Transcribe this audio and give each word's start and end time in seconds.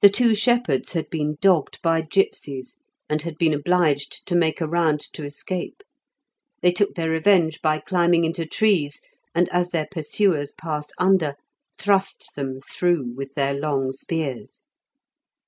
The 0.00 0.08
two 0.10 0.36
shepherds 0.36 0.92
had 0.92 1.10
been 1.10 1.36
dogged 1.40 1.82
by 1.82 2.02
gipsies, 2.02 2.78
and 3.08 3.22
had 3.22 3.36
been 3.36 3.52
obliged 3.52 4.24
to 4.28 4.36
make 4.36 4.60
a 4.60 4.68
round 4.68 5.00
to 5.14 5.24
escape. 5.24 5.82
They 6.62 6.70
took 6.70 6.94
their 6.94 7.10
revenge 7.10 7.60
by 7.60 7.80
climbing 7.80 8.22
into 8.22 8.46
trees, 8.46 9.02
and 9.34 9.48
as 9.48 9.72
their 9.72 9.88
pursuers 9.90 10.52
passed 10.52 10.92
under 10.98 11.34
thrust 11.80 12.30
them 12.36 12.60
through 12.60 13.12
with 13.16 13.34
their 13.34 13.52
long 13.54 13.90
spears. 13.90 14.68